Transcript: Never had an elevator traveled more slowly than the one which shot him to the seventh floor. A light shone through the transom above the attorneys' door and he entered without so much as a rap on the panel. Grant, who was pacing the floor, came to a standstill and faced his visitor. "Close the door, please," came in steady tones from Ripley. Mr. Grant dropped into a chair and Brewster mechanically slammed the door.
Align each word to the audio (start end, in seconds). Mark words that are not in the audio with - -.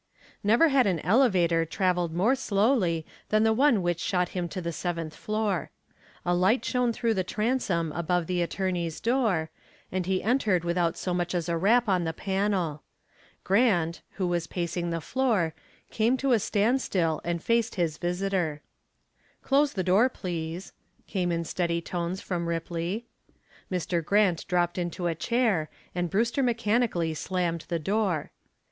Never 0.43 0.69
had 0.69 0.87
an 0.87 0.99
elevator 1.01 1.63
traveled 1.63 2.11
more 2.11 2.33
slowly 2.33 3.05
than 3.29 3.43
the 3.43 3.53
one 3.53 3.83
which 3.83 3.99
shot 3.99 4.29
him 4.29 4.49
to 4.49 4.59
the 4.59 4.71
seventh 4.71 5.13
floor. 5.13 5.69
A 6.25 6.33
light 6.33 6.65
shone 6.65 6.91
through 6.91 7.13
the 7.13 7.23
transom 7.23 7.91
above 7.91 8.25
the 8.25 8.41
attorneys' 8.41 8.99
door 8.99 9.51
and 9.91 10.07
he 10.07 10.23
entered 10.23 10.63
without 10.63 10.97
so 10.97 11.13
much 11.13 11.35
as 11.35 11.47
a 11.47 11.55
rap 11.55 11.87
on 11.87 12.03
the 12.03 12.13
panel. 12.13 12.81
Grant, 13.43 14.01
who 14.13 14.25
was 14.27 14.47
pacing 14.47 14.89
the 14.89 15.01
floor, 15.01 15.53
came 15.91 16.17
to 16.17 16.31
a 16.31 16.39
standstill 16.39 17.21
and 17.23 17.43
faced 17.43 17.75
his 17.75 17.99
visitor. 17.99 18.63
"Close 19.43 19.73
the 19.73 19.83
door, 19.83 20.09
please," 20.09 20.73
came 21.05 21.31
in 21.31 21.43
steady 21.43 21.79
tones 21.79 22.21
from 22.21 22.47
Ripley. 22.49 23.05
Mr. 23.71 24.03
Grant 24.03 24.47
dropped 24.47 24.79
into 24.79 25.05
a 25.05 25.13
chair 25.13 25.69
and 25.93 26.09
Brewster 26.09 26.41
mechanically 26.41 27.13
slammed 27.13 27.65
the 27.67 27.77
door. 27.77 28.31